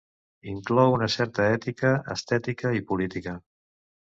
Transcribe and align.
Inclou 0.53 0.93
una 0.93 1.09
certa 1.15 1.45
ètica, 1.57 1.91
estètica 2.17 2.73
i 2.81 2.85
política. 2.93 3.37